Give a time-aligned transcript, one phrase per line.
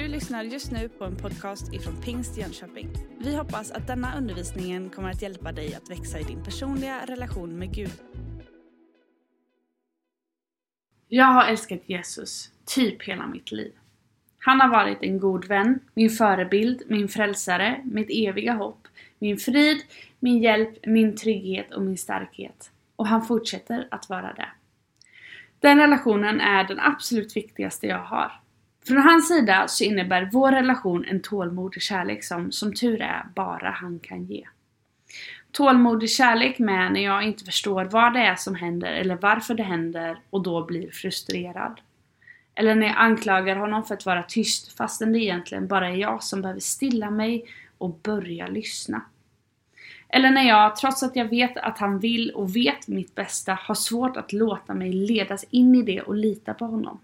[0.00, 2.88] Du lyssnar just nu på en podcast ifrån Pingst Jönköping.
[3.18, 7.58] Vi hoppas att denna undervisning kommer att hjälpa dig att växa i din personliga relation
[7.58, 7.92] med Gud.
[11.08, 13.72] Jag har älskat Jesus typ hela mitt liv.
[14.38, 18.88] Han har varit en god vän, min förebild, min frälsare, mitt eviga hopp,
[19.18, 19.82] min frid,
[20.18, 22.70] min hjälp, min trygghet och min starkhet.
[22.96, 24.48] Och han fortsätter att vara det.
[25.58, 28.40] Den relationen är den absolut viktigaste jag har.
[28.86, 33.70] Från hans sida så innebär vår relation en tålmodig kärlek som, som tur är, bara
[33.70, 34.46] han kan ge.
[35.52, 39.62] Tålmodig kärlek med när jag inte förstår vad det är som händer eller varför det
[39.62, 41.80] händer och då blir frustrerad.
[42.54, 46.22] Eller när jag anklagar honom för att vara tyst fastän det egentligen bara är jag
[46.22, 47.44] som behöver stilla mig
[47.78, 49.02] och börja lyssna.
[50.08, 53.74] Eller när jag, trots att jag vet att han vill och vet mitt bästa, har
[53.74, 56.98] svårt att låta mig ledas in i det och lita på honom.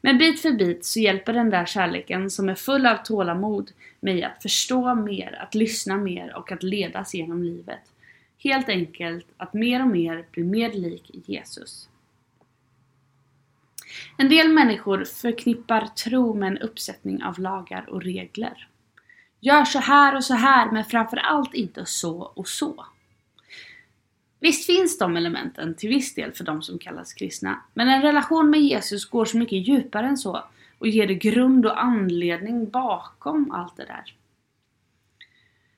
[0.00, 4.24] Men bit för bit så hjälper den där kärleken som är full av tålamod mig
[4.24, 7.80] att förstå mer, att lyssna mer och att ledas genom livet.
[8.38, 11.88] Helt enkelt att mer och mer bli mer lik Jesus.
[14.16, 18.68] En del människor förknippar tro med en uppsättning av lagar och regler.
[19.40, 22.86] Gör så här och så här men framförallt inte så och så.
[24.44, 28.50] Visst finns de elementen till viss del för de som kallas kristna, men en relation
[28.50, 30.44] med Jesus går så mycket djupare än så
[30.78, 34.14] och ger det grund och anledning bakom allt det där.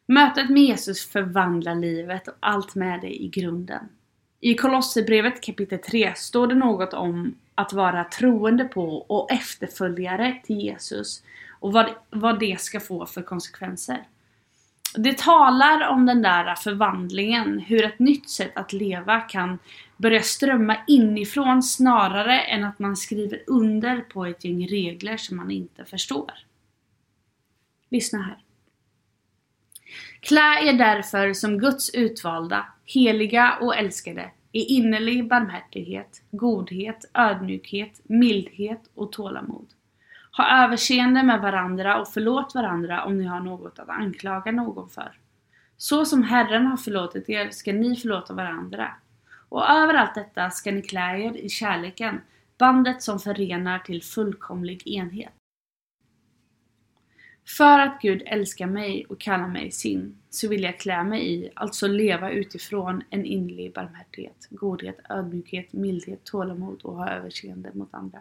[0.06, 3.88] Mötet med Jesus förvandlar livet och allt med det i grunden.
[4.40, 10.60] I Kolosserbrevet kapitel 3 står det något om att vara troende på och efterföljare till
[10.60, 14.04] Jesus och vad, vad det ska få för konsekvenser.
[14.96, 19.58] Det talar om den där förvandlingen, hur ett nytt sätt att leva kan
[19.96, 25.50] börja strömma inifrån snarare än att man skriver under på ett gäng regler som man
[25.50, 26.32] inte förstår.
[27.90, 28.38] Lyssna här.
[30.20, 38.90] Klä er därför som Guds utvalda, heliga och älskade i innerlig barmhärtighet, godhet, ödmjukhet, mildhet
[38.94, 39.66] och tålamod.
[40.36, 45.18] Ha överseende med varandra och förlåt varandra om ni har något att anklaga någon för.
[45.76, 48.94] Så som Herren har förlåtit er ska ni förlåta varandra.
[49.48, 52.20] Och över allt detta ska ni klä er i kärleken,
[52.58, 55.32] bandet som förenar till fullkomlig enhet.
[57.56, 61.50] För att Gud älskar mig och kallar mig sin, så vill jag klä mig i,
[61.54, 68.18] alltså leva utifrån en innerlig barmhärtighet, godhet, ödmjukhet, mildhet, tålamod och ha överseende mot andra.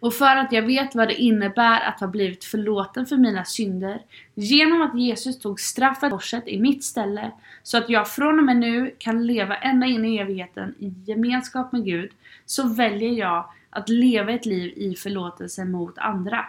[0.00, 4.02] Och för att jag vet vad det innebär att ha blivit förlåten för mina synder
[4.34, 7.32] genom att Jesus tog straffet korset i mitt ställe
[7.62, 11.72] så att jag från och med nu kan leva ända in i evigheten i gemenskap
[11.72, 12.10] med Gud
[12.46, 16.46] så väljer jag att leva ett liv i förlåtelse mot andra.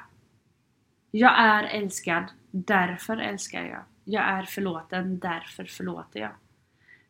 [1.11, 3.83] Jag är älskad, därför älskar jag.
[4.03, 6.31] Jag är förlåten, därför förlåter jag.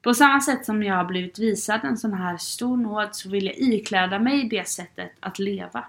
[0.02, 3.46] På samma sätt som jag har blivit visad en sån här stor nåd så vill
[3.46, 5.86] jag ikläda mig det sättet att leva.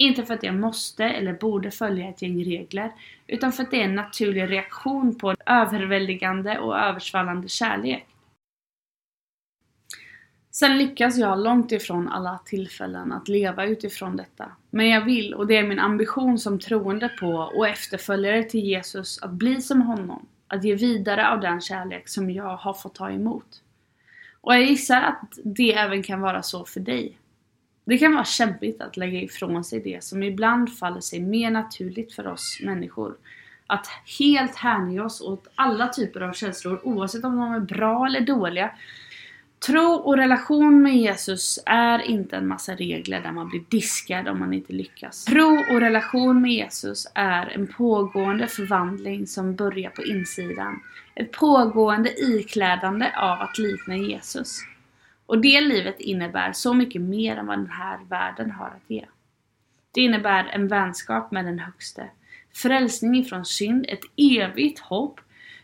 [0.00, 2.92] Inte för att jag måste eller borde följa ett gäng regler,
[3.26, 8.06] utan för att det är en naturlig reaktion på överväldigande och översvallande kärlek.
[10.50, 14.52] Sen lyckas jag långt ifrån alla tillfällen att leva utifrån detta.
[14.70, 19.22] Men jag vill, och det är min ambition som troende på och efterföljare till Jesus,
[19.22, 20.26] att bli som honom.
[20.46, 23.62] Att ge vidare av den kärlek som jag har fått ta emot.
[24.40, 27.18] Och jag gissar att det även kan vara så för dig.
[27.88, 32.12] Det kan vara kämpigt att lägga ifrån sig det som ibland faller sig mer naturligt
[32.12, 33.16] för oss människor.
[33.66, 33.86] Att
[34.18, 38.70] helt hänge oss åt alla typer av känslor oavsett om de är bra eller dåliga.
[39.66, 44.38] Tro och relation med Jesus är inte en massa regler där man blir diskad om
[44.38, 45.24] man inte lyckas.
[45.24, 50.80] Tro och relation med Jesus är en pågående förvandling som börjar på insidan.
[51.14, 54.60] Ett pågående iklädande av att likna Jesus.
[55.28, 59.06] Och det livet innebär så mycket mer än vad den här världen har att ge.
[59.90, 62.10] Det innebär en vänskap med den högste,
[62.54, 65.20] frälsning ifrån synd, ett evigt hopp,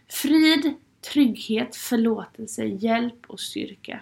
[0.09, 0.75] frid,
[1.13, 4.01] trygghet, förlåtelse, hjälp och styrka.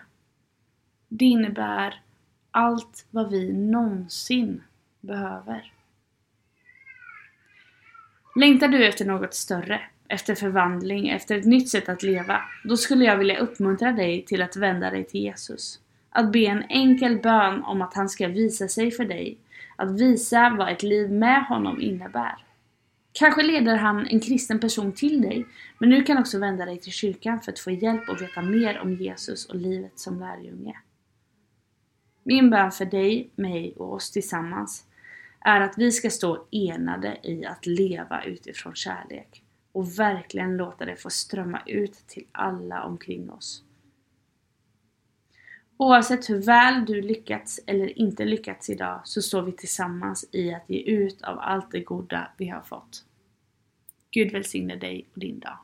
[1.09, 2.03] Det innebär
[2.50, 4.62] allt vad vi någonsin
[5.00, 5.73] behöver.
[8.37, 9.81] Längtar du efter något större?
[10.12, 14.43] Efter förvandling, efter ett nytt sätt att leva, då skulle jag vilja uppmuntra dig till
[14.43, 15.81] att vända dig till Jesus.
[16.11, 19.38] Att be en enkel bön om att han ska visa sig för dig.
[19.76, 22.44] Att visa vad ett liv med honom innebär.
[23.12, 25.47] Kanske leder han en kristen person till dig,
[25.79, 28.79] men du kan också vända dig till kyrkan för att få hjälp och veta mer
[28.79, 30.76] om Jesus och livet som lärjunge.
[32.23, 34.85] Min bön för dig, mig och oss tillsammans
[35.41, 39.42] är att vi ska stå enade i att leva utifrån kärlek
[39.73, 43.65] och verkligen låta det få strömma ut till alla omkring oss.
[45.77, 50.71] Oavsett hur väl du lyckats eller inte lyckats idag så står vi tillsammans i att
[50.71, 53.05] ge ut av allt det goda vi har fått.
[54.11, 55.59] Gud välsigne dig och din dag.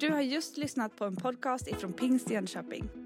[0.00, 3.05] Du har just lyssnat på en podcast ifrån Pingst Jönköping.